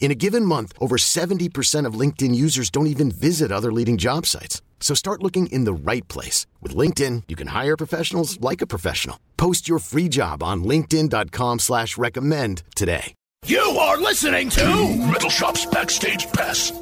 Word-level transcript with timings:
In 0.00 0.10
a 0.10 0.14
given 0.14 0.44
month, 0.44 0.72
over 0.80 0.96
70% 0.96 1.84
of 1.84 2.00
LinkedIn 2.00 2.34
users 2.34 2.70
don't 2.70 2.86
even 2.86 3.10
visit 3.10 3.52
other 3.52 3.70
leading 3.70 3.98
job 3.98 4.24
sites. 4.24 4.62
So 4.80 4.94
start 4.94 5.22
looking 5.22 5.48
in 5.48 5.64
the 5.64 5.72
right 5.74 6.06
place. 6.08 6.46
With 6.62 6.74
LinkedIn, 6.74 7.24
you 7.28 7.36
can 7.36 7.48
hire 7.48 7.76
professionals 7.76 8.40
like 8.40 8.62
a 8.62 8.66
professional. 8.66 9.18
Post 9.36 9.68
your 9.68 9.80
free 9.80 10.08
job 10.08 10.42
on 10.42 10.64
linkedin.com 10.64 11.58
slash 11.58 11.98
recommend 11.98 12.62
today. 12.74 13.12
You 13.46 13.60
are 13.60 13.96
listening 13.98 14.50
to 14.50 14.96
Metal 15.10 15.30
Shop's 15.30 15.66
Backstage 15.66 16.26
Pass. 16.32 16.72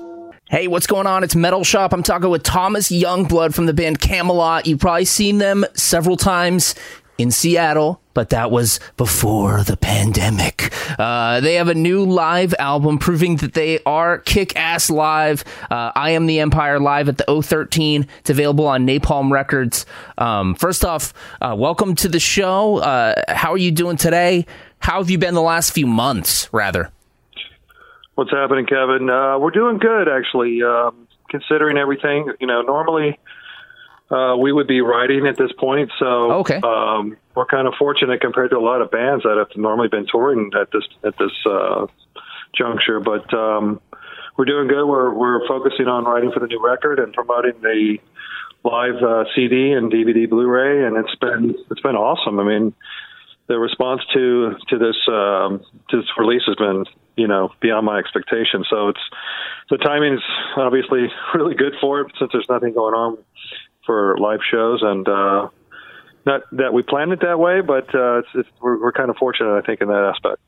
Hey, 0.49 0.69
what's 0.69 0.87
going 0.87 1.07
on? 1.07 1.25
It's 1.25 1.35
Metal 1.35 1.65
Shop. 1.65 1.93
I'm 1.93 2.03
talking 2.03 2.31
with 2.31 2.45
Thomas 2.45 2.91
Youngblood 2.91 3.53
from 3.53 3.67
the 3.67 3.75
band 3.75 3.99
Kamelot. 3.99 4.67
You've 4.67 4.79
probably 4.79 5.05
seen 5.05 5.39
them 5.39 5.65
several 5.75 6.17
times 6.17 6.75
in 7.19 7.31
Seattle, 7.31 8.01
but 8.15 8.31
that 8.31 8.51
was 8.51 8.79
before 8.97 9.63
the 9.63 9.77
pandemic. 9.77 10.73
Uh, 10.99 11.41
they 11.41 11.55
have 11.55 11.69
a 11.69 11.75
new 11.75 12.05
live 12.05 12.55
album 12.59 12.99
proving 12.99 13.37
that 13.37 13.55
they 13.55 13.79
are 13.85 14.19
kick 14.19 14.57
ass 14.57 14.91
live. 14.91 15.45
Uh, 15.71 15.93
I 15.95 16.11
Am 16.11 16.27
the 16.27 16.41
Empire 16.41 16.79
live 16.79 17.09
at 17.09 17.19
the 17.19 17.25
O13. 17.25 18.07
It's 18.21 18.31
available 18.31 18.67
on 18.67 18.87
Napalm 18.87 19.31
Records. 19.31 19.87
Um, 20.19 20.55
first 20.55 20.85
off, 20.85 21.15
uh, 21.41 21.55
welcome 21.57 21.95
to 21.97 22.09
the 22.09 22.21
show. 22.21 22.79
Uh, 22.79 23.15
how 23.29 23.53
are 23.53 23.59
you 23.59 23.71
doing 23.71 23.97
today? 23.97 24.47
How 24.79 24.99
have 24.99 25.11
you 25.11 25.19
been 25.19 25.35
the 25.35 25.43
last 25.43 25.71
few 25.73 25.87
months, 25.87 26.53
rather? 26.53 26.91
What's 28.15 28.31
happening, 28.31 28.67
Kevin? 28.67 29.11
Uh, 29.11 29.39
we're 29.39 29.51
doing 29.51 29.79
good, 29.79 30.09
actually, 30.09 30.63
um, 30.63 31.07
considering 31.29 31.77
everything. 31.77 32.33
You 32.41 32.47
know, 32.47 32.63
normally 32.63 33.19
uh, 34.11 34.37
we 34.37 34.53
would 34.53 34.67
be 34.67 34.81
writing 34.81 35.27
at 35.27 35.37
this 35.37 35.51
point. 35.59 35.91
So 35.99 36.33
okay. 36.41 36.61
um, 36.63 37.17
we're 37.35 37.47
kind 37.47 37.67
of 37.67 37.75
fortunate 37.79 38.21
compared 38.21 38.51
to 38.51 38.57
a 38.57 38.61
lot 38.61 38.81
of 38.81 38.91
bands 38.91 39.25
that 39.25 39.37
have 39.37 39.57
normally 39.57 39.89
been 39.89 40.07
touring 40.11 40.53
at 40.61 40.71
this 40.71 40.85
at 41.05 41.19
this 41.19 41.33
uh, 41.45 41.87
juncture. 42.57 43.01
But 43.01 43.33
um, 43.35 43.81
we're 44.37 44.45
doing 44.45 44.69
good. 44.69 44.87
We're 44.87 45.13
we're 45.13 45.47
focusing 45.49 45.89
on 45.89 46.05
writing 46.05 46.31
for 46.33 46.41
the 46.41 46.47
new 46.47 46.65
record 46.65 46.99
and 47.01 47.13
promoting 47.13 47.61
the 47.63 47.99
live 48.63 49.03
uh, 49.03 49.25
CD 49.35 49.73
and 49.73 49.93
DVD 49.93 50.29
Blu-ray, 50.29 50.87
and 50.87 50.97
it's 50.97 51.15
been 51.17 51.57
it's 51.71 51.81
been 51.81 51.97
awesome. 51.97 52.39
I 52.39 52.45
mean, 52.45 52.75
the 53.49 53.59
response 53.59 54.03
to 54.15 54.55
to 54.69 54.79
this 54.79 54.97
um, 55.09 55.65
to 55.91 55.97
this 55.97 56.11
release 56.17 56.43
has 56.47 56.55
been 56.57 56.85
you 57.17 57.27
know 57.27 57.51
beyond 57.61 57.87
my 57.87 57.99
expectations. 57.99 58.69
So 58.71 58.89
it's 58.89 59.03
the 59.69 59.79
timing 59.79 60.15
is 60.15 60.23
obviously 60.57 61.09
really 61.35 61.57
good 61.57 61.75
for 61.81 62.03
it 62.03 62.13
since 62.21 62.31
there's 62.33 62.49
nothing 62.49 62.73
going 62.73 62.95
on 62.95 63.19
for 63.87 64.17
live 64.19 64.41
shows, 64.51 64.81
and 64.83 65.09
uh, 65.09 65.49
not 66.27 66.43
that 66.53 66.73
we 66.73 66.83
planned 66.83 67.13
it 67.13 67.21
that 67.21 67.39
way, 67.39 67.61
but 67.61 67.95
uh, 67.95 68.19
it's, 68.19 68.29
it's, 68.35 68.49
we're, 68.61 68.81
we're 68.83 68.93
kind 68.93 69.11
of 69.11 69.17
fortunate, 69.17 69.57
I 69.57 69.65
think, 69.65 69.81
in 69.81 69.89
that 69.89 70.13
aspect. 70.15 70.43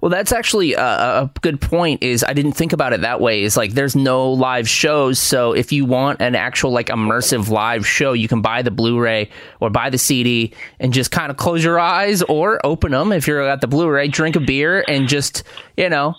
Well, 0.00 0.10
that's 0.10 0.30
actually 0.30 0.74
a, 0.74 0.82
a, 0.82 1.30
good 1.40 1.60
point. 1.60 2.02
Is 2.02 2.22
I 2.22 2.34
didn't 2.34 2.52
think 2.52 2.72
about 2.72 2.92
it 2.92 3.00
that 3.00 3.20
way. 3.20 3.42
Is 3.42 3.56
like 3.56 3.72
there's 3.72 3.96
no 3.96 4.30
live 4.30 4.68
shows, 4.68 5.18
so 5.18 5.54
if 5.54 5.72
you 5.72 5.84
want 5.84 6.20
an 6.20 6.34
actual 6.34 6.70
like 6.70 6.86
immersive 6.86 7.48
live 7.48 7.86
show, 7.86 8.12
you 8.12 8.28
can 8.28 8.42
buy 8.42 8.62
the 8.62 8.70
Blu-ray 8.70 9.30
or 9.60 9.70
buy 9.70 9.90
the 9.90 9.98
CD 9.98 10.52
and 10.78 10.92
just 10.92 11.10
kind 11.10 11.30
of 11.30 11.36
close 11.36 11.64
your 11.64 11.80
eyes 11.80 12.22
or 12.22 12.64
open 12.64 12.92
them 12.92 13.10
if 13.10 13.26
you're 13.26 13.42
at 13.42 13.60
the 13.60 13.66
Blu-ray, 13.66 14.08
drink 14.08 14.36
a 14.36 14.40
beer, 14.40 14.84
and 14.86 15.08
just 15.08 15.42
you 15.76 15.88
know 15.88 16.14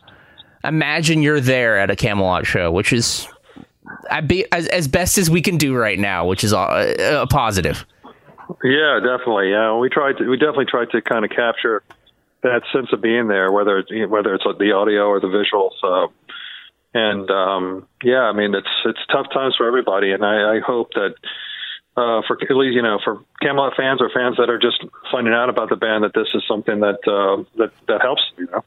imagine 0.63 1.21
you're 1.21 1.41
there 1.41 1.79
at 1.79 1.89
a 1.91 1.95
Kamelot 1.95 2.45
show, 2.45 2.71
which 2.71 2.91
is 2.91 3.27
I 4.09 4.21
be 4.21 4.45
as, 4.51 4.67
as 4.67 4.87
best 4.87 5.17
as 5.17 5.29
we 5.29 5.41
can 5.41 5.57
do 5.57 5.75
right 5.75 5.99
now, 5.99 6.27
which 6.27 6.43
is 6.43 6.53
a, 6.53 7.21
a 7.21 7.27
positive. 7.27 7.85
Yeah, 8.63 8.99
definitely. 8.99 9.51
Yeah, 9.51 9.77
we 9.77 9.89
tried 9.89 10.17
to. 10.17 10.29
We 10.29 10.37
definitely 10.37 10.65
tried 10.65 10.91
to 10.91 11.01
kind 11.01 11.25
of 11.25 11.31
capture 11.31 11.83
that 12.43 12.61
sense 12.73 12.91
of 12.91 13.01
being 13.01 13.27
there, 13.27 13.51
whether 13.51 13.79
it's 13.79 13.89
whether 14.09 14.35
it's 14.35 14.43
the 14.43 14.71
audio 14.73 15.07
or 15.07 15.19
the 15.19 15.27
visuals. 15.27 15.71
Uh, 15.81 16.07
and 16.93 17.29
um, 17.31 17.87
yeah, 18.03 18.21
I 18.21 18.33
mean 18.33 18.53
it's 18.53 18.69
it's 18.85 18.99
tough 19.11 19.27
times 19.33 19.55
for 19.57 19.67
everybody, 19.67 20.11
and 20.11 20.23
I, 20.23 20.57
I 20.57 20.59
hope 20.59 20.91
that 20.93 21.15
uh, 21.97 22.21
for 22.27 22.37
at 22.41 22.55
least 22.55 22.75
you 22.75 22.81
know 22.81 22.99
for 23.03 23.23
Kamelot 23.41 23.75
fans 23.75 24.01
or 24.01 24.09
fans 24.13 24.37
that 24.37 24.49
are 24.49 24.59
just 24.59 24.83
finding 25.11 25.33
out 25.33 25.49
about 25.49 25.69
the 25.69 25.75
band 25.75 26.03
that 26.03 26.13
this 26.13 26.27
is 26.33 26.43
something 26.47 26.81
that 26.81 26.99
uh, 27.07 27.43
that 27.57 27.71
that 27.87 28.01
helps. 28.01 28.21
You 28.37 28.47
know. 28.51 28.63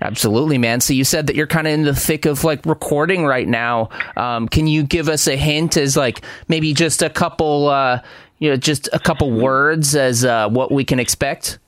Absolutely, 0.00 0.58
man. 0.58 0.80
So 0.80 0.92
you 0.92 1.04
said 1.04 1.26
that 1.26 1.36
you're 1.36 1.46
kind 1.46 1.66
of 1.66 1.72
in 1.72 1.82
the 1.82 1.94
thick 1.94 2.26
of 2.26 2.44
like 2.44 2.64
recording 2.66 3.24
right 3.24 3.48
now. 3.48 3.88
Um, 4.16 4.48
can 4.48 4.66
you 4.66 4.82
give 4.82 5.08
us 5.08 5.26
a 5.26 5.36
hint 5.36 5.76
as 5.76 5.96
like 5.96 6.22
maybe 6.48 6.74
just 6.74 7.02
a 7.02 7.10
couple, 7.10 7.68
uh, 7.68 8.00
you 8.38 8.50
know, 8.50 8.56
just 8.56 8.88
a 8.92 8.98
couple 8.98 9.30
words 9.30 9.94
as 9.94 10.24
uh, 10.24 10.48
what 10.48 10.72
we 10.72 10.84
can 10.84 10.98
expect? 10.98 11.58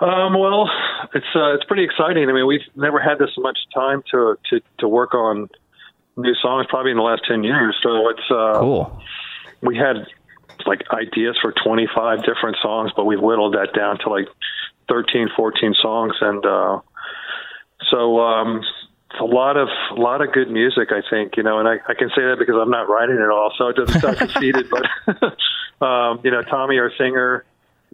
Um, 0.00 0.38
well, 0.38 0.70
it's 1.12 1.26
uh, 1.34 1.54
it's 1.54 1.64
pretty 1.64 1.84
exciting. 1.84 2.28
I 2.28 2.32
mean, 2.32 2.46
we've 2.46 2.60
never 2.76 3.00
had 3.00 3.18
this 3.18 3.30
much 3.36 3.58
time 3.74 4.02
to 4.12 4.36
to 4.50 4.60
to 4.78 4.88
work 4.88 5.14
on 5.14 5.48
new 6.16 6.34
songs, 6.40 6.66
probably 6.68 6.92
in 6.92 6.96
the 6.96 7.02
last 7.02 7.22
ten 7.28 7.42
years. 7.42 7.76
So 7.82 8.08
it's 8.10 8.30
uh, 8.30 8.60
cool. 8.60 9.02
We 9.60 9.76
had 9.76 10.06
like 10.66 10.82
ideas 10.92 11.36
for 11.40 11.52
25 11.64 12.24
different 12.24 12.56
songs, 12.60 12.90
but 12.96 13.04
we 13.04 13.16
whittled 13.16 13.54
that 13.54 13.72
down 13.74 13.98
to 13.98 14.08
like 14.08 14.28
13, 14.88 15.28
14 15.36 15.74
songs, 15.80 16.14
and 16.20 16.44
uh, 16.44 16.80
so 17.90 18.20
um, 18.20 18.62
it's 19.10 19.20
a 19.20 19.24
lot 19.24 19.56
of 19.56 19.68
a 19.90 20.00
lot 20.00 20.20
of 20.20 20.32
good 20.32 20.50
music, 20.50 20.88
I 20.90 21.02
think. 21.08 21.36
You 21.36 21.42
know, 21.42 21.58
and 21.58 21.68
I, 21.68 21.74
I 21.88 21.94
can 21.94 22.08
say 22.10 22.22
that 22.22 22.36
because 22.38 22.56
I'm 22.60 22.70
not 22.70 22.88
writing 22.88 23.16
it 23.16 23.30
all, 23.30 23.52
so 23.56 23.68
it 23.68 23.76
doesn't 23.76 24.00
sound 24.00 24.16
conceited. 24.18 24.68
But 24.70 24.84
um, 25.86 26.20
you 26.24 26.30
know, 26.30 26.42
Tommy, 26.42 26.78
our 26.78 26.92
singer, 26.98 27.44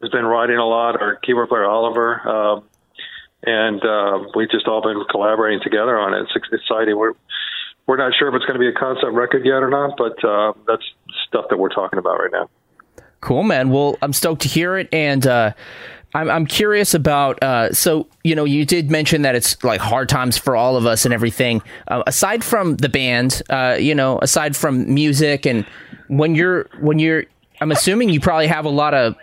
has 0.02 0.10
been 0.10 0.24
writing 0.24 0.56
a 0.56 0.66
lot. 0.66 1.00
Our 1.00 1.16
keyboard 1.16 1.48
player 1.48 1.64
Oliver. 1.64 2.20
Um, 2.28 2.64
and 3.46 3.84
uh, 3.84 4.30
we've 4.34 4.50
just 4.50 4.66
all 4.66 4.80
been 4.80 5.04
collaborating 5.10 5.60
together 5.62 5.98
on 5.98 6.14
it. 6.14 6.22
It's 6.22 6.52
exciting. 6.52 6.96
We're 6.96 7.12
we're 7.86 7.98
not 7.98 8.12
sure 8.18 8.28
if 8.28 8.34
it's 8.34 8.46
going 8.46 8.58
to 8.58 8.60
be 8.60 8.68
a 8.68 8.72
concept 8.72 9.12
record 9.12 9.44
yet 9.44 9.62
or 9.62 9.68
not, 9.68 9.98
but 9.98 10.24
uh, 10.24 10.54
that's 10.66 10.82
stuff 11.28 11.46
that 11.50 11.58
we're 11.58 11.68
talking 11.68 11.98
about 11.98 12.18
right 12.18 12.32
now. 12.32 12.48
Cool, 13.20 13.42
man. 13.42 13.70
Well, 13.70 13.98
I'm 14.00 14.12
stoked 14.12 14.42
to 14.42 14.48
hear 14.48 14.76
it, 14.78 14.88
and 14.92 15.26
uh, 15.26 15.52
I'm 16.14 16.30
I'm 16.30 16.46
curious 16.46 16.94
about 16.94 17.42
uh, 17.42 17.72
so 17.72 18.06
you 18.22 18.34
know 18.36 18.44
you 18.44 18.64
did 18.64 18.90
mention 18.90 19.22
that 19.22 19.34
it's 19.34 19.62
like 19.64 19.80
hard 19.80 20.08
times 20.08 20.38
for 20.38 20.54
all 20.54 20.76
of 20.76 20.86
us 20.86 21.04
and 21.04 21.12
everything. 21.12 21.60
Uh, 21.88 22.04
aside 22.06 22.44
from 22.44 22.76
the 22.76 22.88
band, 22.88 23.42
uh, 23.50 23.76
you 23.78 23.94
know, 23.94 24.18
aside 24.22 24.56
from 24.56 24.94
music 24.94 25.44
and 25.44 25.66
when 26.08 26.34
you're 26.34 26.68
when 26.80 26.98
you're, 26.98 27.24
I'm 27.60 27.72
assuming 27.72 28.10
you 28.10 28.20
probably 28.20 28.46
have 28.46 28.64
a 28.64 28.70
lot 28.70 28.94
of 28.94 29.16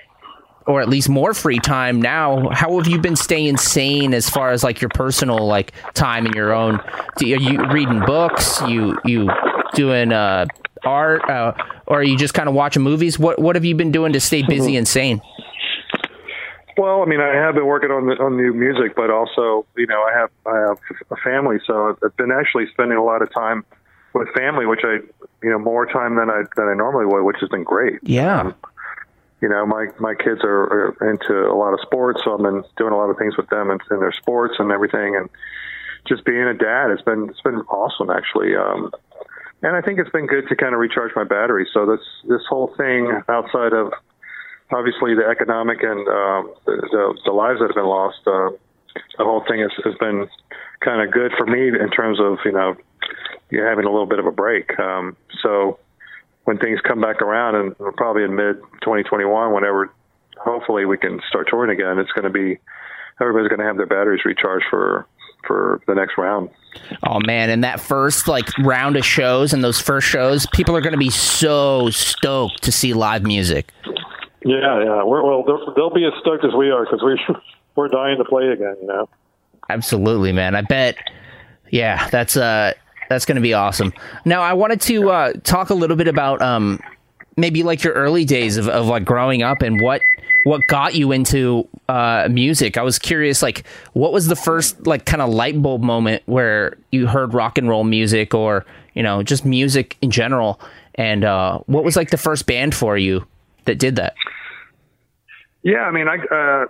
or 0.67 0.81
at 0.81 0.89
least 0.89 1.09
more 1.09 1.33
free 1.33 1.59
time 1.59 2.01
now. 2.01 2.49
How 2.49 2.77
have 2.77 2.87
you 2.87 2.99
been 2.99 3.15
staying 3.15 3.57
sane 3.57 4.13
as 4.13 4.29
far 4.29 4.51
as 4.51 4.63
like 4.63 4.81
your 4.81 4.89
personal 4.89 5.45
like 5.47 5.73
time 5.93 6.25
and 6.25 6.35
your 6.35 6.53
own? 6.53 6.75
are 6.75 7.25
you 7.25 7.65
reading 7.71 8.01
books? 8.05 8.61
You 8.67 8.97
you 9.05 9.29
doing 9.73 10.11
uh, 10.11 10.45
art, 10.83 11.27
uh, 11.29 11.53
or 11.87 11.99
are 11.99 12.03
you 12.03 12.17
just 12.17 12.33
kind 12.33 12.49
of 12.49 12.55
watching 12.55 12.83
movies? 12.83 13.17
What 13.17 13.39
what 13.39 13.55
have 13.55 13.65
you 13.65 13.75
been 13.75 13.91
doing 13.91 14.13
to 14.13 14.19
stay 14.19 14.43
busy 14.43 14.75
and 14.75 14.87
sane? 14.87 15.21
Well, 16.77 17.01
I 17.01 17.05
mean, 17.05 17.19
I 17.19 17.35
have 17.35 17.55
been 17.55 17.65
working 17.65 17.91
on 17.91 18.07
the, 18.07 18.13
on 18.23 18.37
new 18.37 18.53
music, 18.53 18.95
but 18.95 19.09
also, 19.09 19.65
you 19.75 19.87
know, 19.87 20.01
I 20.01 20.17
have 20.17 20.29
I 20.45 20.57
have 20.67 20.77
a 21.11 21.15
family, 21.17 21.57
so 21.65 21.97
I've 22.03 22.17
been 22.17 22.31
actually 22.31 22.67
spending 22.71 22.97
a 22.97 23.03
lot 23.03 23.21
of 23.21 23.33
time 23.33 23.65
with 24.13 24.27
family, 24.35 24.65
which 24.65 24.81
I, 24.83 24.97
you 25.43 25.49
know, 25.49 25.59
more 25.59 25.85
time 25.85 26.15
than 26.15 26.29
I 26.29 26.43
than 26.55 26.67
I 26.67 26.73
normally 26.73 27.05
would, 27.05 27.23
which 27.23 27.37
has 27.41 27.49
been 27.49 27.63
great. 27.63 27.99
Yeah. 28.03 28.41
Um, 28.41 28.55
you 29.41 29.49
know, 29.49 29.65
my 29.65 29.87
my 29.99 30.13
kids 30.13 30.41
are, 30.43 30.95
are 31.01 31.09
into 31.09 31.33
a 31.51 31.55
lot 31.55 31.73
of 31.73 31.79
sports, 31.81 32.21
so 32.23 32.33
I've 32.33 32.41
been 32.43 32.63
doing 32.77 32.93
a 32.93 32.97
lot 32.97 33.09
of 33.09 33.17
things 33.17 33.35
with 33.37 33.49
them 33.49 33.69
and 33.71 33.81
in, 33.89 33.95
in 33.95 33.99
their 33.99 34.13
sports 34.13 34.55
and 34.59 34.71
everything, 34.71 35.15
and 35.15 35.29
just 36.07 36.25
being 36.25 36.43
a 36.43 36.53
dad, 36.53 36.91
it's 36.91 37.01
been 37.01 37.29
it's 37.29 37.41
been 37.41 37.61
awesome 37.69 38.09
actually. 38.09 38.55
Um, 38.55 38.91
and 39.63 39.75
I 39.75 39.81
think 39.81 39.99
it's 39.99 40.09
been 40.09 40.27
good 40.27 40.47
to 40.49 40.55
kind 40.55 40.73
of 40.73 40.79
recharge 40.79 41.11
my 41.15 41.23
battery. 41.23 41.67
So 41.73 41.85
this 41.85 42.01
this 42.27 42.41
whole 42.47 42.73
thing 42.77 43.11
outside 43.29 43.73
of 43.73 43.93
obviously 44.73 45.15
the 45.15 45.25
economic 45.29 45.83
and 45.83 45.99
um, 46.07 46.53
the, 46.65 47.17
the, 47.25 47.31
lives 47.31 47.59
that 47.59 47.67
have 47.67 47.75
been 47.75 47.85
lost. 47.85 48.19
Uh, 48.25 48.51
the 49.17 49.23
whole 49.23 49.43
thing 49.47 49.59
has, 49.61 49.71
has 49.83 49.95
been 49.99 50.27
kind 50.81 51.01
of 51.01 51.13
good 51.13 51.31
for 51.37 51.45
me 51.45 51.67
in 51.67 51.89
terms 51.91 52.19
of 52.19 52.37
you 52.45 52.51
know 52.51 52.75
you're 53.49 53.69
having 53.69 53.85
a 53.85 53.91
little 53.91 54.05
bit 54.05 54.19
of 54.19 54.25
a 54.25 54.31
break. 54.31 54.77
Um, 54.79 55.15
so 55.41 55.79
when 56.45 56.57
things 56.57 56.79
come 56.81 57.01
back 57.01 57.21
around, 57.21 57.55
and 57.55 57.75
we're 57.79 57.91
probably 57.91 58.23
in 58.23 58.35
mid 58.35 58.55
2021, 58.81 59.53
whenever 59.53 59.93
hopefully 60.37 60.85
we 60.85 60.97
can 60.97 61.21
start 61.27 61.47
touring 61.49 61.71
again, 61.71 61.99
it's 61.99 62.11
going 62.11 62.23
to 62.23 62.29
be 62.31 62.59
everybody's 63.21 63.49
going 63.49 63.59
to 63.59 63.65
have 63.65 63.77
their 63.77 63.85
batteries 63.85 64.25
recharged 64.25 64.65
for 64.69 65.07
for 65.45 65.81
the 65.87 65.95
next 65.95 66.17
round. 66.17 66.49
Oh 67.03 67.19
man, 67.25 67.49
and 67.49 67.63
that 67.63 67.79
first 67.79 68.27
like 68.27 68.47
round 68.59 68.95
of 68.95 69.05
shows 69.05 69.53
and 69.53 69.63
those 69.63 69.79
first 69.79 70.07
shows, 70.07 70.45
people 70.47 70.75
are 70.75 70.81
going 70.81 70.93
to 70.93 70.99
be 70.99 71.09
so 71.09 71.89
stoked 71.89 72.63
to 72.63 72.71
see 72.71 72.93
live 72.93 73.23
music. 73.23 73.71
Yeah, 74.43 74.83
yeah. 74.83 75.03
We're, 75.03 75.23
well, 75.23 75.43
they'll, 75.43 75.73
they'll 75.75 75.93
be 75.93 76.05
as 76.05 76.13
stoked 76.21 76.43
as 76.43 76.53
we 76.57 76.71
are 76.71 76.85
because 76.85 77.01
we 77.03 77.19
we're 77.75 77.87
dying 77.87 78.17
to 78.17 78.25
play 78.25 78.47
again. 78.47 78.75
You 78.81 78.87
know. 78.87 79.09
Absolutely, 79.69 80.31
man. 80.31 80.55
I 80.55 80.61
bet. 80.61 80.97
Yeah, 81.69 82.09
that's 82.09 82.35
uh 82.35 82.73
that's 83.09 83.25
going 83.25 83.35
to 83.35 83.41
be 83.41 83.53
awesome. 83.53 83.93
Now, 84.25 84.41
I 84.41 84.53
wanted 84.53 84.79
to 84.81 85.09
uh, 85.09 85.33
talk 85.43 85.69
a 85.69 85.73
little 85.73 85.97
bit 85.97 86.07
about 86.07 86.41
um 86.41 86.79
maybe 87.37 87.63
like 87.63 87.83
your 87.83 87.93
early 87.93 88.25
days 88.25 88.57
of, 88.57 88.67
of 88.67 88.87
like 88.87 89.05
growing 89.05 89.43
up 89.43 89.61
and 89.61 89.81
what 89.81 90.01
what 90.43 90.61
got 90.67 90.95
you 90.95 91.11
into 91.11 91.67
uh, 91.87 92.27
music. 92.31 92.75
I 92.77 92.81
was 92.81 92.97
curious, 92.97 93.43
like, 93.43 93.63
what 93.93 94.11
was 94.11 94.27
the 94.27 94.35
first 94.35 94.87
like 94.87 95.05
kind 95.05 95.21
of 95.21 95.29
light 95.29 95.61
bulb 95.61 95.83
moment 95.83 96.23
where 96.25 96.77
you 96.91 97.05
heard 97.05 97.33
rock 97.33 97.57
and 97.57 97.69
roll 97.69 97.83
music, 97.83 98.33
or 98.33 98.65
you 98.95 99.03
know, 99.03 99.23
just 99.23 99.45
music 99.45 99.97
in 100.01 100.09
general? 100.09 100.59
And 100.95 101.23
uh, 101.23 101.59
what 101.67 101.83
was 101.83 101.95
like 101.95 102.09
the 102.09 102.17
first 102.17 102.47
band 102.47 102.75
for 102.75 102.97
you 102.97 103.25
that 103.71 103.79
did 103.79 103.95
that? 103.95 104.15
Yeah, 105.63 105.81
I 105.81 105.91
mean, 105.91 106.07
I, 106.07 106.17
uh, 106.17 106.65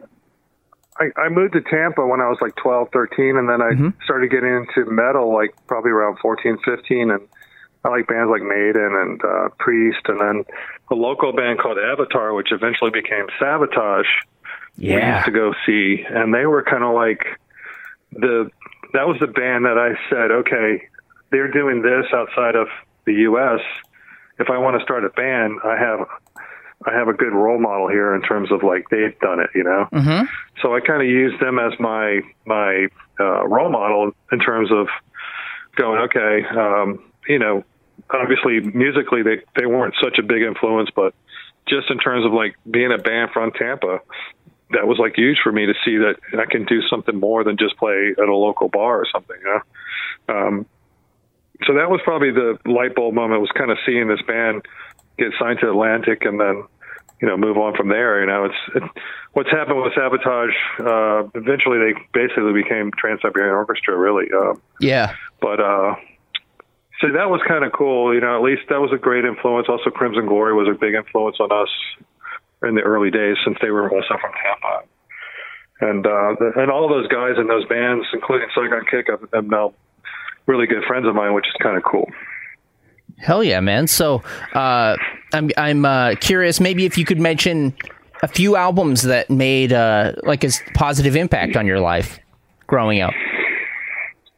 I 0.97 1.21
I 1.21 1.29
moved 1.29 1.53
to 1.53 1.61
Tampa 1.61 2.05
when 2.05 2.21
I 2.21 2.29
was 2.29 2.37
like 2.41 2.55
12, 2.57 2.89
13, 2.93 3.37
and 3.37 3.49
then 3.49 3.61
I 3.61 3.71
mm-hmm. 3.71 3.89
started 4.03 4.29
getting 4.29 4.49
into 4.53 4.89
metal 4.89 5.33
like 5.33 5.55
probably 5.67 5.91
around 5.91 6.19
14, 6.19 6.57
15, 6.63 7.11
and 7.11 7.27
I 7.83 7.89
like 7.89 8.07
bands 8.07 8.29
like 8.29 8.43
Maiden 8.43 8.91
and 8.93 9.21
uh, 9.23 9.49
Priest, 9.57 10.01
and 10.07 10.19
then 10.19 10.43
a 10.91 10.95
local 10.95 11.33
band 11.33 11.59
called 11.59 11.77
Avatar, 11.79 12.33
which 12.33 12.51
eventually 12.51 12.91
became 12.91 13.27
Savatage. 13.39 14.05
Yeah, 14.77 14.95
we 14.95 15.13
used 15.13 15.25
to 15.25 15.31
go 15.31 15.53
see, 15.65 16.05
and 16.07 16.33
they 16.33 16.45
were 16.45 16.63
kind 16.63 16.83
of 16.83 16.93
like 16.93 17.25
the 18.11 18.49
that 18.93 19.07
was 19.07 19.17
the 19.19 19.27
band 19.27 19.65
that 19.65 19.77
I 19.77 19.95
said, 20.09 20.31
okay, 20.31 20.87
they're 21.31 21.51
doing 21.51 21.81
this 21.81 22.05
outside 22.13 22.55
of 22.55 22.67
the 23.05 23.13
U.S. 23.31 23.61
If 24.37 24.49
I 24.49 24.57
want 24.57 24.77
to 24.77 24.83
start 24.83 25.05
a 25.05 25.09
band, 25.09 25.59
I 25.63 25.77
have 25.77 26.07
I 26.85 26.93
have 26.93 27.07
a 27.07 27.13
good 27.13 27.33
role 27.33 27.59
model 27.59 27.87
here 27.87 28.15
in 28.15 28.21
terms 28.21 28.51
of 28.51 28.63
like 28.63 28.89
they've 28.89 29.17
done 29.19 29.39
it, 29.39 29.49
you 29.53 29.63
know. 29.63 29.87
Mm-hmm. 29.91 30.25
So 30.61 30.75
I 30.75 30.79
kind 30.79 31.01
of 31.01 31.07
use 31.07 31.33
them 31.39 31.59
as 31.59 31.73
my 31.79 32.21
my 32.45 32.87
uh, 33.19 33.47
role 33.47 33.69
model 33.69 34.11
in 34.31 34.39
terms 34.39 34.71
of 34.71 34.87
going, 35.75 36.01
okay, 36.01 36.45
um, 36.57 37.03
you 37.27 37.39
know, 37.39 37.63
obviously 38.09 38.61
musically 38.61 39.21
they 39.23 39.41
they 39.59 39.65
weren't 39.65 39.95
such 40.01 40.17
a 40.17 40.23
big 40.23 40.41
influence, 40.41 40.89
but 40.95 41.13
just 41.67 41.89
in 41.91 41.99
terms 41.99 42.25
of 42.25 42.33
like 42.33 42.55
being 42.69 42.91
a 42.91 42.97
band 42.97 43.31
from 43.31 43.51
Tampa, 43.51 43.99
that 44.71 44.87
was 44.87 44.97
like 44.97 45.15
huge 45.15 45.37
for 45.43 45.51
me 45.51 45.67
to 45.67 45.73
see 45.85 45.97
that 45.97 46.15
I 46.39 46.45
can 46.49 46.65
do 46.65 46.81
something 46.89 47.19
more 47.19 47.43
than 47.43 47.57
just 47.57 47.77
play 47.77 48.13
at 48.17 48.27
a 48.27 48.35
local 48.35 48.69
bar 48.69 49.01
or 49.01 49.05
something. 49.11 49.37
You 49.39 49.61
know? 50.27 50.35
um, 50.35 50.65
so 51.67 51.75
that 51.75 51.89
was 51.89 52.01
probably 52.03 52.31
the 52.31 52.57
light 52.65 52.95
bulb 52.95 53.13
moment. 53.13 53.41
Was 53.41 53.51
kind 53.51 53.71
of 53.71 53.77
seeing 53.85 54.07
this 54.07 54.21
band 54.25 54.65
get 55.21 55.33
signed 55.39 55.59
to 55.61 55.69
Atlantic 55.69 56.25
and 56.25 56.39
then 56.39 56.63
you 57.21 57.27
know 57.27 57.37
move 57.37 57.57
on 57.57 57.75
from 57.75 57.89
there. 57.89 58.21
You 58.21 58.27
know, 58.27 58.45
it's 58.45 58.61
it, 58.75 58.83
what's 59.33 59.51
happened 59.51 59.81
with 59.81 59.93
Savatage. 59.93 60.55
Uh, 60.79 61.29
eventually, 61.35 61.77
they 61.77 61.93
basically 62.13 62.53
became 62.53 62.91
Trans 62.97 63.21
Siberian 63.21 63.55
Orchestra. 63.55 63.95
Really, 63.95 64.25
uh, 64.33 64.55
yeah. 64.79 65.15
But 65.39 65.59
uh, 65.59 65.95
so 66.99 67.07
that 67.13 67.29
was 67.29 67.41
kind 67.47 67.63
of 67.63 67.71
cool. 67.71 68.13
You 68.13 68.21
know, 68.21 68.35
at 68.35 68.43
least 68.43 68.63
that 68.69 68.81
was 68.81 68.91
a 68.93 68.97
great 68.97 69.25
influence. 69.25 69.67
Also, 69.69 69.89
Crimson 69.89 70.25
Glory 70.25 70.53
was 70.53 70.67
a 70.67 70.77
big 70.77 70.95
influence 70.95 71.37
on 71.39 71.51
us 71.51 71.69
in 72.63 72.75
the 72.75 72.81
early 72.81 73.09
days 73.11 73.37
since 73.45 73.57
they 73.61 73.71
were 73.71 73.89
also 73.89 74.17
from 74.19 74.31
Tampa. 74.37 74.87
And 75.81 76.05
uh, 76.05 76.35
the, 76.37 76.51
and 76.57 76.69
all 76.69 76.87
those 76.87 77.07
guys 77.07 77.37
in 77.39 77.47
those 77.47 77.65
bands, 77.65 78.05
including 78.13 78.49
Saigon 78.53 78.85
Kick, 78.85 79.09
are 79.09 79.41
now 79.41 79.73
really 80.45 80.67
good 80.67 80.83
friends 80.87 81.07
of 81.07 81.15
mine, 81.15 81.33
which 81.33 81.47
is 81.47 81.55
kind 81.61 81.75
of 81.75 81.83
cool. 81.83 82.07
Hell 83.21 83.43
yeah, 83.43 83.59
man! 83.59 83.87
So 83.87 84.23
uh, 84.53 84.97
I'm 85.33 85.51
I'm 85.57 85.85
uh, 85.85 86.15
curious, 86.19 86.59
maybe 86.59 86.85
if 86.85 86.97
you 86.97 87.05
could 87.05 87.19
mention 87.19 87.73
a 88.23 88.27
few 88.27 88.55
albums 88.55 89.03
that 89.03 89.29
made 89.29 89.73
uh, 89.73 90.13
like 90.23 90.43
a 90.43 90.49
positive 90.73 91.15
impact 91.15 91.55
on 91.55 91.65
your 91.65 91.79
life 91.79 92.19
growing 92.67 93.01
up. 93.01 93.13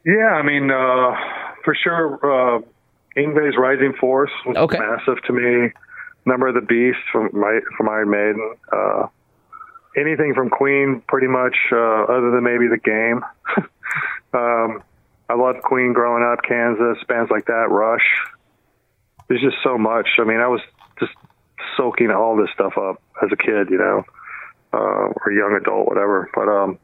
Yeah, 0.04 0.34
I 0.34 0.42
mean, 0.42 0.70
uh, 0.70 1.16
for 1.64 1.74
sure, 1.74 2.18
uh, 2.22 2.60
Yngwie's 3.16 3.56
Rising 3.56 3.94
Force 3.98 4.30
was 4.44 4.56
okay. 4.56 4.78
massive 4.78 5.22
to 5.24 5.32
me. 5.32 5.70
Number 6.26 6.48
of 6.48 6.54
the 6.54 6.60
Beast 6.60 6.98
from 7.12 7.30
my, 7.32 7.60
from 7.76 7.88
Iron 7.88 8.10
Maiden. 8.10 8.54
Uh, 8.72 9.06
anything 9.96 10.34
from 10.34 10.50
Queen, 10.50 11.02
pretty 11.06 11.26
much, 11.26 11.56
uh, 11.72 12.04
other 12.04 12.30
than 12.30 12.42
maybe 12.42 12.66
the 12.66 12.78
game. 12.78 13.24
um, 14.34 14.82
I 15.28 15.34
loved 15.34 15.62
Queen 15.62 15.92
growing 15.92 16.24
up, 16.24 16.42
Kansas, 16.42 17.02
bands 17.08 17.30
like 17.30 17.46
that, 17.46 17.68
Rush. 17.70 18.04
There's 19.28 19.40
just 19.40 19.56
so 19.62 19.78
much. 19.78 20.08
I 20.18 20.24
mean, 20.24 20.40
I 20.40 20.48
was 20.48 20.60
just 21.00 21.12
soaking 21.76 22.10
all 22.10 22.36
this 22.36 22.50
stuff 22.54 22.76
up 22.76 23.02
as 23.22 23.30
a 23.32 23.36
kid, 23.36 23.70
you 23.70 23.78
know, 23.78 24.04
uh, 24.72 25.12
or 25.16 25.32
young 25.32 25.58
adult, 25.60 25.88
whatever. 25.88 26.30
But 26.34 26.48
um, 26.48 26.78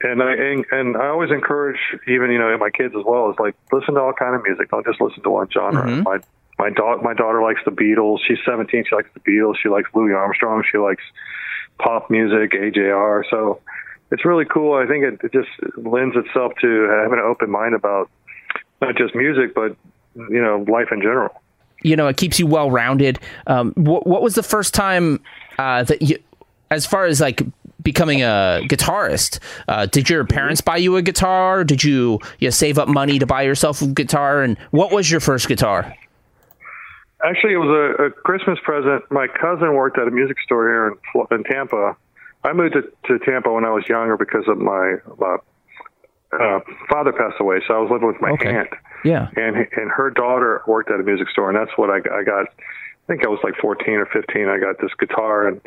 and 0.00 0.22
I 0.22 0.32
and, 0.32 0.64
and 0.70 0.96
I 0.96 1.08
always 1.08 1.30
encourage 1.30 1.78
even 2.08 2.30
you 2.30 2.38
know 2.38 2.56
my 2.58 2.70
kids 2.70 2.94
as 2.96 3.04
well 3.04 3.30
is 3.30 3.36
like 3.38 3.54
listen 3.72 3.94
to 3.94 4.00
all 4.00 4.12
kind 4.12 4.34
of 4.34 4.42
music. 4.42 4.70
Don't 4.70 4.86
just 4.86 5.00
listen 5.00 5.22
to 5.22 5.30
one 5.30 5.48
genre. 5.50 5.84
Mm-hmm. 5.84 6.02
My 6.02 6.18
my 6.58 6.70
daughter 6.70 7.02
my 7.02 7.14
daughter 7.14 7.42
likes 7.42 7.60
the 7.64 7.70
Beatles. 7.70 8.18
She's 8.26 8.38
17. 8.44 8.84
She 8.88 8.94
likes 8.94 9.08
the 9.14 9.20
Beatles. 9.20 9.56
She 9.62 9.68
likes 9.68 9.88
Louis 9.94 10.12
Armstrong. 10.12 10.64
She 10.70 10.78
likes 10.78 11.02
pop 11.78 12.10
music, 12.10 12.52
AJR. 12.52 13.24
So 13.30 13.60
it's 14.10 14.24
really 14.24 14.44
cool. 14.44 14.74
I 14.74 14.86
think 14.86 15.04
it, 15.04 15.20
it 15.24 15.32
just 15.32 15.50
lends 15.76 16.16
itself 16.16 16.52
to 16.60 16.88
having 17.02 17.18
an 17.18 17.24
open 17.24 17.50
mind 17.50 17.74
about 17.74 18.10
not 18.80 18.96
just 18.96 19.14
music, 19.14 19.54
but 19.54 19.76
you 20.14 20.40
know 20.40 20.64
life 20.68 20.88
in 20.90 21.00
general. 21.00 21.30
You 21.82 21.96
know, 21.96 22.06
it 22.06 22.16
keeps 22.16 22.38
you 22.38 22.46
well 22.46 22.70
rounded. 22.70 23.18
Um, 23.46 23.72
what, 23.72 24.06
what 24.06 24.22
was 24.22 24.34
the 24.34 24.42
first 24.42 24.72
time 24.72 25.20
uh, 25.58 25.82
that 25.84 26.00
you, 26.00 26.18
as 26.70 26.86
far 26.86 27.06
as 27.06 27.20
like 27.20 27.42
becoming 27.82 28.22
a 28.22 28.60
guitarist, 28.64 29.40
uh, 29.66 29.86
did 29.86 30.08
your 30.08 30.24
parents 30.24 30.60
buy 30.60 30.76
you 30.76 30.96
a 30.96 31.02
guitar? 31.02 31.64
Did 31.64 31.82
you, 31.82 32.20
you 32.38 32.46
know, 32.46 32.50
save 32.50 32.78
up 32.78 32.88
money 32.88 33.18
to 33.18 33.26
buy 33.26 33.42
yourself 33.42 33.82
a 33.82 33.88
guitar? 33.88 34.42
And 34.42 34.56
what 34.70 34.92
was 34.92 35.10
your 35.10 35.20
first 35.20 35.48
guitar? 35.48 35.94
Actually, 37.24 37.54
it 37.54 37.58
was 37.58 37.96
a, 37.98 38.04
a 38.04 38.10
Christmas 38.10 38.58
present. 38.64 39.02
My 39.10 39.26
cousin 39.28 39.74
worked 39.74 39.98
at 39.98 40.08
a 40.08 40.10
music 40.10 40.36
store 40.44 40.68
here 40.68 40.88
in, 40.88 41.36
in 41.36 41.44
Tampa. 41.44 41.96
I 42.44 42.52
moved 42.52 42.74
to, 42.74 42.82
to 43.08 43.24
Tampa 43.24 43.52
when 43.52 43.64
I 43.64 43.70
was 43.70 43.84
younger 43.88 44.16
because 44.16 44.44
of 44.48 44.58
my, 44.58 44.96
my 45.18 45.36
uh, 46.32 46.60
father 46.88 47.12
passed 47.12 47.40
away, 47.40 47.60
so 47.68 47.74
I 47.74 47.78
was 47.78 47.90
living 47.90 48.08
with 48.08 48.20
my 48.20 48.30
okay. 48.30 48.56
aunt. 48.56 48.68
Yeah, 49.04 49.28
and 49.36 49.56
and 49.56 49.90
her 49.90 50.10
daughter 50.10 50.62
worked 50.66 50.90
at 50.90 51.00
a 51.00 51.02
music 51.02 51.28
store, 51.30 51.50
and 51.50 51.58
that's 51.58 51.76
what 51.76 51.90
I, 51.90 51.96
I 51.96 52.22
got. 52.22 52.46
I 52.48 53.06
think 53.08 53.24
I 53.24 53.28
was 53.28 53.40
like 53.42 53.56
14 53.56 53.94
or 53.94 54.06
15. 54.06 54.48
I 54.48 54.58
got 54.58 54.80
this 54.80 54.92
guitar, 54.98 55.48
and 55.48 55.60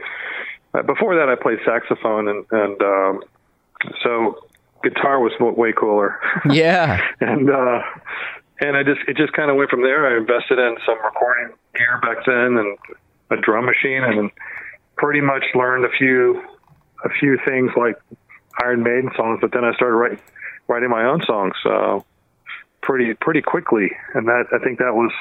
uh, 0.73 0.83
before 0.83 1.15
that, 1.15 1.29
I 1.29 1.35
played 1.35 1.59
saxophone, 1.65 2.27
and 2.27 2.45
and 2.51 2.81
um, 2.81 3.23
so 4.03 4.47
guitar 4.83 5.19
was 5.19 5.33
way 5.39 5.73
cooler. 5.73 6.19
Yeah, 6.49 7.01
and 7.19 7.49
uh, 7.49 7.81
and 8.59 8.77
I 8.77 8.83
just 8.83 9.01
it 9.07 9.17
just 9.17 9.33
kind 9.33 9.49
of 9.49 9.57
went 9.57 9.69
from 9.69 9.81
there. 9.81 10.07
I 10.07 10.17
invested 10.17 10.59
in 10.59 10.77
some 10.85 10.97
recording 11.03 11.55
gear 11.75 11.99
back 12.01 12.25
then, 12.25 12.57
and 12.57 12.77
a 13.31 13.37
drum 13.41 13.65
machine, 13.65 14.03
and 14.03 14.31
pretty 14.97 15.21
much 15.21 15.43
learned 15.55 15.85
a 15.85 15.89
few 15.89 16.41
a 17.03 17.09
few 17.09 17.37
things 17.45 17.71
like 17.75 17.95
Iron 18.63 18.83
Maiden 18.83 19.11
songs. 19.15 19.39
But 19.41 19.51
then 19.51 19.65
I 19.65 19.73
started 19.73 19.95
writing 19.95 20.19
writing 20.67 20.89
my 20.89 21.05
own 21.05 21.21
songs 21.25 21.55
uh, 21.65 21.99
pretty 22.85 23.13
pretty 23.15 23.41
quickly, 23.41 23.91
and 24.13 24.27
that 24.27 24.45
I 24.53 24.59
think 24.63 24.79
that 24.79 24.93
was 24.93 25.11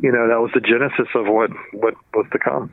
you 0.00 0.10
know 0.10 0.26
that 0.28 0.40
was 0.40 0.50
the 0.54 0.60
genesis 0.60 1.08
of 1.14 1.26
what 1.26 1.50
what 1.72 1.94
was 2.14 2.26
to 2.32 2.38
come. 2.38 2.72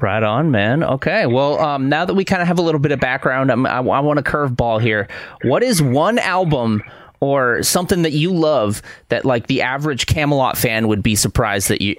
Right 0.00 0.22
on, 0.22 0.50
man. 0.50 0.84
Okay. 0.84 1.26
Well, 1.26 1.58
um, 1.58 1.88
now 1.88 2.04
that 2.04 2.14
we 2.14 2.24
kind 2.24 2.40
of 2.40 2.46
have 2.46 2.58
a 2.58 2.62
little 2.62 2.80
bit 2.80 2.92
of 2.92 3.00
background, 3.00 3.50
I'm, 3.50 3.66
I, 3.66 3.78
I 3.78 3.80
want 3.80 4.18
a 4.18 4.22
curveball 4.22 4.80
here. 4.80 5.08
What 5.42 5.64
is 5.64 5.82
one 5.82 6.20
album 6.20 6.84
or 7.20 7.64
something 7.64 8.02
that 8.02 8.12
you 8.12 8.32
love 8.32 8.80
that, 9.08 9.24
like, 9.24 9.48
the 9.48 9.62
average 9.62 10.06
Kamelot 10.06 10.56
fan 10.56 10.86
would 10.86 11.02
be 11.02 11.16
surprised 11.16 11.68
that 11.68 11.82
you 11.82 11.96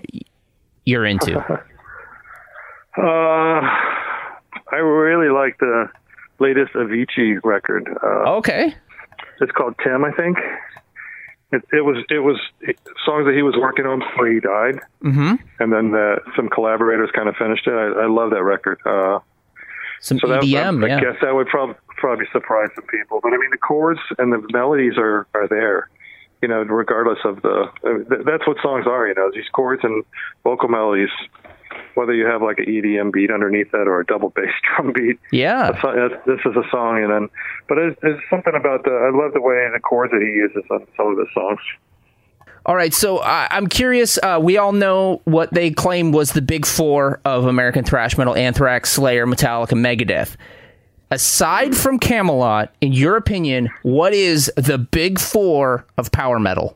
you're 0.86 1.06
into? 1.06 1.38
uh, 2.98 3.62
I 4.72 4.76
really 4.76 5.30
like 5.30 5.58
the 5.60 5.90
latest 6.40 6.74
Avicii 6.74 7.40
record. 7.44 7.90
Uh, 8.02 8.38
okay. 8.38 8.74
It's 9.42 9.52
called 9.52 9.76
Tim, 9.84 10.06
I 10.06 10.12
think. 10.12 10.38
It, 11.52 11.64
it 11.72 11.82
was 11.82 12.04
it 12.10 12.20
was 12.20 12.40
songs 13.06 13.26
that 13.26 13.34
he 13.36 13.42
was 13.42 13.56
working 13.58 13.86
on 13.86 14.00
before 14.00 14.28
he 14.28 14.40
died, 14.40 14.80
mm-hmm. 15.04 15.36
and 15.60 15.74
then 15.74 15.96
uh, 15.96 16.18
some 16.36 16.48
collaborators 16.50 17.10
kind 17.14 17.28
of 17.28 17.36
finished 17.36 17.66
it. 17.66 17.74
I, 17.74 18.04
I 18.04 18.08
love 18.08 18.32
that 18.32 18.44
record. 18.44 18.80
Uh, 18.86 19.20
Some 20.00 20.20
so 20.20 20.28
that, 20.28 20.44
EDM, 20.44 20.84
I, 20.84 20.88
yeah. 20.88 20.98
I 20.98 21.00
guess 21.00 21.16
that 21.22 21.34
would 21.34 21.48
probably 21.48 21.76
probably 21.98 22.26
surprise 22.32 22.70
some 22.76 22.86
people. 22.86 23.20
But 23.22 23.34
I 23.34 23.38
mean, 23.38 23.50
the 23.52 23.58
chords 23.58 24.00
and 24.20 24.32
the 24.32 24.46
melodies 24.54 24.94
are 24.98 25.28
are 25.34 25.48
there. 25.48 25.90
You 26.42 26.48
know, 26.48 26.62
regardless 26.62 27.20
of 27.26 27.42
the, 27.42 27.66
th- 27.84 28.22
that's 28.26 28.48
what 28.48 28.56
songs 28.62 28.86
are. 28.88 29.08
You 29.08 29.16
know, 29.16 29.30
these 29.34 29.50
chords 29.52 29.84
and 29.84 30.06
vocal 30.44 30.70
melodies. 30.70 31.10
Whether 31.96 32.14
you 32.14 32.26
have 32.28 32.42
like 32.42 32.60
an 32.60 32.66
EDM 32.66 33.12
beat 33.12 33.32
underneath 33.32 33.72
that 33.72 33.88
or 33.88 34.00
a 34.00 34.06
double 34.06 34.30
bass 34.30 34.50
drum 34.76 34.94
beat, 34.94 35.20
Yeah. 35.32 35.72
that's, 35.72 35.82
that's, 35.84 36.26
this 36.26 36.40
is 36.46 36.56
a 36.58 36.70
song. 36.72 37.04
And 37.04 37.12
then, 37.12 37.30
but 37.68 37.76
there's, 37.76 37.96
there's 38.02 38.22
something 38.30 38.54
about 38.56 38.84
the. 38.84 38.92
I 38.92 39.10
love 39.16 39.34
the 39.34 39.42
way 39.42 39.68
the 39.74 39.80
chords 39.80 40.12
that 40.12 40.22
he 40.22 40.28
uses 40.28 40.64
on 40.72 40.86
some 40.98 41.08
of 41.08 41.18
the 41.18 41.28
songs. 41.34 41.60
All 42.66 42.76
right, 42.76 42.94
so 42.94 43.18
uh, 43.18 43.48
I'm 43.50 43.68
curious. 43.68 44.20
Uh, 44.22 44.40
we 44.42 44.58
all 44.58 44.74
know 44.74 45.22
what 45.24 45.52
they 45.54 45.72
claim 45.72 46.12
was 46.12 46.34
the 46.34 46.42
big 46.42 46.66
four 46.66 47.20
of 47.26 47.46
American 47.46 47.84
thrash 47.84 48.18
metal: 48.18 48.36
Anthrax, 48.36 48.92
Slayer, 48.92 49.26
Metallica, 49.26 49.74
Megadeth. 49.74 50.36
Aside 51.10 51.76
from 51.76 52.00
Kamelot, 52.00 52.70
in 52.82 52.94
your 52.94 53.16
opinion, 53.16 53.70
what 53.82 54.14
is 54.14 54.52
the 54.58 54.78
big 54.78 55.20
four 55.20 55.86
of 55.98 56.12
power 56.12 56.38
metal? 56.40 56.76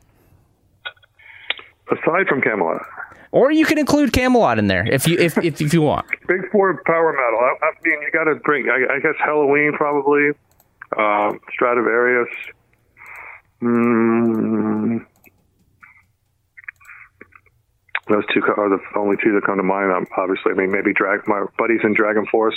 Aside 1.92 2.28
from 2.28 2.42
Kamelot, 2.42 2.84
Or 3.34 3.52
you 3.52 3.66
can 3.66 3.80
include 3.80 4.12
Kamelot 4.12 4.60
in 4.60 4.68
there 4.68 4.86
if 4.88 5.08
you 5.08 5.18
if 5.18 5.40
if, 5.40 5.60
if 5.60 5.74
you 5.74 5.82
want. 5.82 6.06
Big 6.28 6.52
Four 6.52 6.80
power 6.86 7.12
metal. 7.12 7.40
I, 7.42 7.66
I 7.66 7.72
mean, 7.84 8.00
you 8.04 8.12
got 8.14 8.26
to 8.26 8.36
bring. 8.36 8.70
I, 8.70 8.94
I 8.94 9.00
guess 9.00 9.16
Helloween 9.26 9.74
probably. 9.74 10.30
Um, 10.96 11.40
Stratovarius. 11.60 12.30
Mm, 13.64 15.04
those 18.08 18.24
two 18.32 18.42
are 18.56 18.70
the 18.70 18.78
only 18.96 19.16
two 19.24 19.34
that 19.34 19.42
come 19.48 19.58
to 19.58 19.64
mind. 19.64 19.92
Um, 19.92 20.06
obviously, 20.16 20.52
I 20.52 20.56
mean, 20.56 20.72
maybe 20.72 20.94
drag 20.94 21.28
my 21.28 21.46
buddies 21.58 21.80
in 21.84 21.96
Dragon 21.96 22.28
Force. 22.28 22.56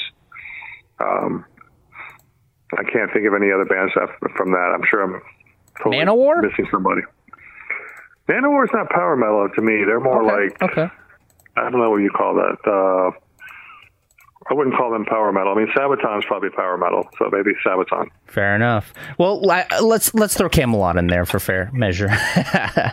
Um, 1.01 1.47
I 2.77 2.83
can't 2.83 3.11
think 3.15 3.27
of 3.27 3.33
any 3.33 3.51
other 3.51 3.65
bands 3.65 3.95
from 4.37 4.51
that. 4.51 4.73
I'm 4.75 4.83
sure 4.91 5.03
I'm 5.05 5.23
totally 5.83 6.05
Manowar? 6.05 6.43
missing 6.43 6.69
somebody. 6.71 7.01
Manowar 8.29 8.65
is 8.65 8.71
not 8.73 8.91
power 8.91 9.17
metal 9.17 9.49
to 9.55 9.63
me. 9.63 9.85
They're 9.85 10.01
more 10.01 10.25
like 10.25 10.61
okay. 10.63 10.89
I 11.57 11.71
don't 11.71 11.81
know 11.81 11.91
what 11.91 11.99
you 11.99 12.11
call 12.11 12.35
that. 12.35 12.59
Uh, 12.67 13.19
I 14.49 14.55
wouldn't 14.55 14.77
call 14.77 14.93
them 14.93 15.05
power 15.05 15.33
metal. 15.33 15.53
I 15.53 15.57
mean, 15.57 15.69
Sabaton's 15.75 16.25
probably 16.27 16.51
power 16.51 16.77
metal, 16.77 17.09
so 17.19 17.29
maybe 17.33 17.51
Sabaton. 17.65 18.09
Fair 18.27 18.55
enough. 18.55 18.93
Well, 19.19 19.41
let's 19.41 20.15
let's 20.15 20.37
throw 20.37 20.49
Kamelot 20.49 20.97
in 20.99 21.09
there 21.09 21.27
for 21.27 21.41
fair 21.41 21.71
measure. 21.73 22.09
uh, 22.37 22.93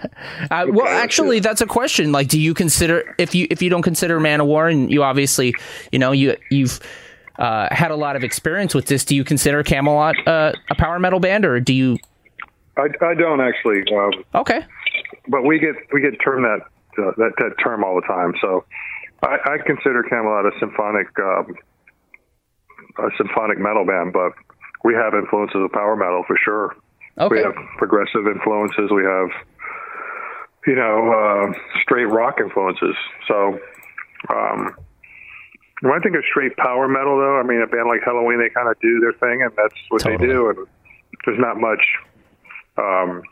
well, 0.70 0.88
actually, 0.88 1.40
that's 1.40 1.62
a 1.62 1.68
question. 1.68 2.12
Like, 2.12 2.28
do 2.28 2.40
you 2.40 2.54
consider 2.54 3.16
if 3.20 3.36
you 3.36 3.48
if 3.52 3.62
you 3.62 3.70
don't 3.70 3.84
consider 3.84 4.20
Manowar, 4.20 4.72
and 4.72 4.92
you 4.92 5.04
obviously, 5.04 5.54
you 5.92 6.00
know, 6.00 6.12
you 6.12 6.36
you've 6.50 6.80
uh, 7.38 7.68
had 7.72 7.92
a 7.92 7.96
lot 7.96 8.16
of 8.16 8.24
experience 8.24 8.74
with 8.74 8.88
this. 8.88 9.06
Do 9.06 9.16
you 9.16 9.24
consider 9.24 9.64
Kamelot 9.64 10.16
uh, 10.28 10.54
a 10.70 10.76
power 10.76 11.00
metal 11.00 11.20
band, 11.20 11.46
or 11.46 11.60
do 11.60 11.74
you? 11.74 11.98
I, 12.78 12.88
I 13.06 13.14
don't 13.14 13.40
actually, 13.40 13.84
um, 13.96 14.12
Okay, 14.34 14.66
but 15.28 15.44
we 15.44 15.60
get 15.60 15.76
we 15.92 16.02
get 16.02 16.18
term 16.24 16.44
that 16.44 16.62
uh, 16.98 17.12
that 17.18 17.34
that 17.38 17.56
term 17.64 17.84
all 17.84 17.96
the 17.96 18.08
time. 18.08 18.34
So 18.42 18.66
I, 19.22 19.38
I 19.46 19.58
consider 19.66 20.04
Kamelot 20.04 20.48
a 20.48 20.60
symphonic 20.60 21.08
um, 21.20 21.56
a 23.00 23.10
symphonic 23.18 23.60
metal 23.60 23.86
band, 23.86 24.14
but 24.14 24.34
we 24.84 24.94
have 24.94 25.14
influences 25.14 25.62
of 25.64 25.72
power 25.72 25.96
metal 25.96 26.24
for 26.28 26.38
sure. 26.44 26.76
okay, 27.18 27.36
We 27.36 27.42
have 27.42 27.56
progressive 27.78 28.28
influences. 28.28 28.92
We 28.92 29.04
have, 29.04 29.30
you 30.68 30.76
know, 30.76 31.10
uh, 31.10 31.54
straight 31.82 32.06
rock 32.06 32.40
influences. 32.40 32.96
So, 33.28 33.60
um, 34.30 34.76
when 35.82 35.94
I 35.94 36.00
think 36.00 36.16
of 36.16 36.24
straight 36.30 36.56
power 36.58 36.88
metal, 36.88 37.18
though, 37.18 37.40
I 37.40 37.44
mean, 37.44 37.62
a 37.62 37.68
band 37.68 37.90
like 37.90 38.02
Helloween, 38.02 38.40
they 38.40 38.54
kind 38.54 38.70
of 38.70 38.80
do 38.80 39.00
their 39.00 39.14
thing, 39.14 39.42
and 39.42 39.52
that's 39.56 39.76
what 39.90 40.02
Totally. 40.02 40.28
they 40.28 40.34
do. 40.34 40.50
And 40.50 40.68
there's 41.26 41.40
not 41.40 41.58
much, 41.60 41.84
um, 42.78 43.24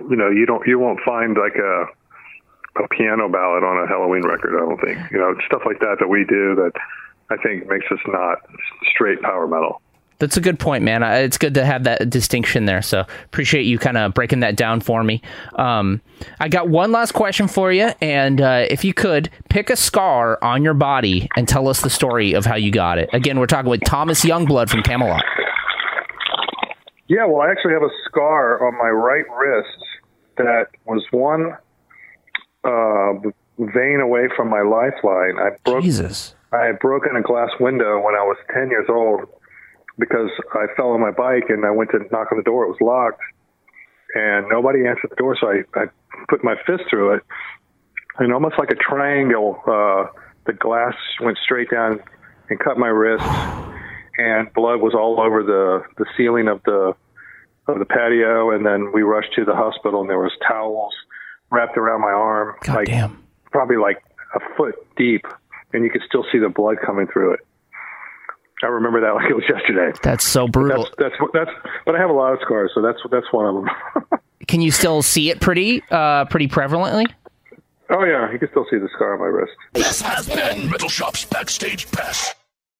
you 0.00 0.16
know, 0.16 0.30
you 0.30 0.46
don't, 0.46 0.66
you 0.66 0.78
won't 0.78 1.00
find 1.04 1.36
like 1.36 1.56
a 1.56 1.86
a 2.76 2.88
piano 2.88 3.28
ballad 3.28 3.62
on 3.62 3.78
a 3.78 3.86
Helloween 3.86 4.24
record. 4.24 4.56
I 4.56 4.66
don't 4.66 4.80
think, 4.80 4.98
you 5.12 5.18
know, 5.18 5.34
stuff 5.46 5.62
like 5.64 5.78
that 5.78 5.98
that 6.00 6.08
we 6.08 6.24
do 6.24 6.56
that 6.56 6.72
I 7.30 7.36
think 7.36 7.68
makes 7.68 7.86
us 7.90 8.00
not 8.06 8.38
straight 8.90 9.22
power 9.22 9.46
metal. 9.46 9.80
that's 10.18 10.36
a 10.36 10.40
good 10.40 10.58
point, 10.58 10.84
man. 10.84 11.02
It's 11.02 11.38
good 11.38 11.54
to 11.54 11.64
have 11.64 11.84
that 11.84 12.10
distinction 12.10 12.64
there. 12.64 12.82
So 12.82 13.04
appreciate 13.24 13.62
you 13.62 13.78
kind 13.78 13.96
of 13.96 14.14
breaking 14.14 14.40
that 14.40 14.56
down 14.56 14.80
for 14.80 15.04
me. 15.04 15.22
Um, 15.56 16.00
I 16.40 16.48
got 16.48 16.68
one 16.68 16.92
last 16.92 17.12
question 17.12 17.48
for 17.48 17.72
you, 17.72 17.92
and 18.00 18.40
uh, 18.40 18.66
if 18.70 18.84
you 18.84 18.94
could 18.94 19.30
pick 19.50 19.70
a 19.70 19.76
scar 19.76 20.38
on 20.42 20.62
your 20.62 20.74
body 20.74 21.28
and 21.36 21.46
tell 21.46 21.68
us 21.68 21.80
the 21.80 21.90
story 21.90 22.32
of 22.32 22.44
how 22.44 22.56
you 22.56 22.70
got 22.70 22.98
it. 22.98 23.08
Again, 23.12 23.38
we're 23.38 23.46
talking 23.46 23.70
with 23.70 23.84
Thomas 23.84 24.24
Youngblood 24.24 24.68
from 24.68 24.82
Kamelot. 24.82 25.22
Yeah, 27.06 27.26
well, 27.26 27.42
I 27.42 27.50
actually 27.50 27.74
have 27.74 27.82
a 27.82 27.94
scar 28.06 28.66
on 28.66 28.74
my 28.78 28.88
right 28.88 29.24
wrist 29.36 29.84
that 30.36 30.66
was 30.86 31.04
one 31.10 31.52
uh, 32.64 33.30
vein 33.58 34.00
away 34.00 34.28
from 34.34 34.48
my 34.48 34.62
lifeline. 34.62 35.38
I 35.38 35.56
broke. 35.64 35.82
Jesus. 35.82 36.34
I 36.52 36.66
had 36.66 36.78
broken 36.78 37.16
a 37.16 37.22
glass 37.22 37.50
window 37.60 37.96
when 37.96 38.14
I 38.14 38.22
was 38.22 38.36
ten 38.52 38.70
years 38.70 38.86
old 38.88 39.28
because 39.98 40.30
I 40.52 40.66
fell 40.76 40.90
on 40.92 41.00
my 41.00 41.10
bike 41.10 41.44
and 41.48 41.64
I 41.64 41.70
went 41.70 41.90
to 41.90 41.98
knock 42.10 42.32
on 42.32 42.38
the 42.38 42.44
door. 42.44 42.64
It 42.64 42.68
was 42.68 42.80
locked, 42.80 43.20
and 44.14 44.48
nobody 44.48 44.86
answered 44.86 45.10
the 45.10 45.16
door. 45.16 45.36
So 45.38 45.48
I, 45.48 45.62
I 45.78 45.86
put 46.28 46.42
my 46.42 46.54
fist 46.66 46.84
through 46.88 47.14
it, 47.16 47.22
and 48.18 48.32
almost 48.32 48.54
like 48.58 48.70
a 48.70 48.76
triangle, 48.76 49.60
uh, 49.66 50.06
the 50.46 50.54
glass 50.54 50.94
went 51.20 51.38
straight 51.42 51.70
down 51.70 52.00
and 52.48 52.58
cut 52.58 52.78
my 52.78 52.88
wrist 52.88 53.24
and 54.18 54.52
blood 54.54 54.80
was 54.80 54.94
all 54.94 55.20
over 55.20 55.42
the 55.42 55.82
the 55.98 56.06
ceiling 56.16 56.48
of 56.48 56.62
the 56.64 56.94
of 57.66 57.78
the 57.78 57.84
patio 57.84 58.50
and 58.50 58.64
then 58.66 58.92
we 58.92 59.02
rushed 59.02 59.32
to 59.34 59.44
the 59.44 59.54
hospital 59.54 60.00
and 60.00 60.10
there 60.10 60.18
was 60.18 60.32
towels 60.46 60.92
wrapped 61.50 61.76
around 61.78 62.00
my 62.00 62.10
arm 62.10 62.54
God 62.62 62.74
like 62.76 62.86
damn. 62.86 63.22
probably 63.50 63.76
like 63.76 64.02
a 64.34 64.40
foot 64.56 64.74
deep 64.96 65.24
and 65.72 65.82
you 65.84 65.90
could 65.90 66.02
still 66.06 66.24
see 66.30 66.38
the 66.38 66.48
blood 66.48 66.76
coming 66.84 67.06
through 67.06 67.32
it 67.34 67.40
i 68.62 68.66
remember 68.66 69.00
that 69.00 69.14
like 69.14 69.30
it 69.30 69.34
was 69.34 69.44
yesterday 69.48 69.96
That's 70.02 70.24
so 70.24 70.46
brutal. 70.48 70.84
that's 70.98 71.14
that's 71.18 71.30
that's 71.32 71.50
but 71.86 71.94
i 71.94 71.98
have 71.98 72.10
a 72.10 72.14
lot 72.14 72.32
of 72.34 72.40
scars 72.42 72.70
so 72.74 72.82
that's 72.82 72.98
that's 73.10 73.32
one 73.32 73.46
of 73.46 73.54
them 73.64 74.18
Can 74.46 74.60
you 74.60 74.70
still 74.72 75.00
see 75.00 75.30
it 75.30 75.40
pretty, 75.40 75.82
uh, 75.90 76.26
pretty 76.26 76.48
prevalently? 76.48 77.06
oh 77.88 78.04
yeah 78.04 78.30
you 78.30 78.38
can 78.38 78.48
still 78.50 78.66
see 78.70 78.76
the 78.76 78.88
scar 78.94 79.14
on 79.14 79.20
my 79.20 79.24
wrist 79.26 79.52
This 79.72 80.02
has 80.02 80.28
been 80.28 80.68
Metal 80.70 80.88
Shop's 80.90 81.24
Backstage 81.24 81.90
Pass. 81.90 82.34